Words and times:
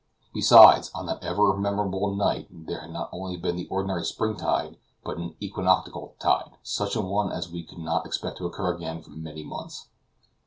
Besides, 0.33 0.89
on 0.95 1.05
that 1.05 1.23
ever 1.23 1.55
memorable 1.55 2.15
night, 2.15 2.47
there 2.49 2.81
had 2.81 2.89
not 2.91 3.09
only 3.11 3.37
been 3.37 3.55
the 3.55 3.67
ordinary 3.67 4.03
spring 4.03 4.35
tide, 4.35 4.77
but 5.03 5.17
an 5.17 5.35
equinoctial 5.39 6.15
tide, 6.17 6.57
such 6.63 6.95
a 6.95 7.01
one 7.01 7.31
as 7.31 7.45
could 7.45 7.77
not 7.77 8.03
be 8.03 8.07
expected 8.07 8.39
to 8.39 8.47
occur 8.47 8.73
again 8.73 9.03
for 9.03 9.11
many 9.11 9.43
months. 9.43 9.89